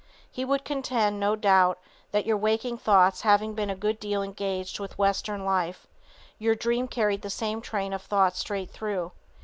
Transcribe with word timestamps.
He 0.31 0.43
would 0.43 0.65
contend, 0.65 1.19
no 1.19 1.35
doubt, 1.35 1.77
that 2.11 2.25
your 2.25 2.35
waking 2.35 2.79
thoughts 2.79 3.21
having 3.21 3.53
been 3.53 3.69
a 3.69 3.75
good 3.75 3.99
deal 3.99 4.23
engaged 4.23 4.79
with 4.79 4.97
Western 4.97 5.45
life, 5.45 5.85
your 6.39 6.55
dream 6.55 6.87
carried 6.87 7.21
the 7.21 7.29
same 7.29 7.61
train 7.61 7.93
of 7.93 8.01
thought 8.01 8.35
straight 8.35 8.71
through. 8.71 9.11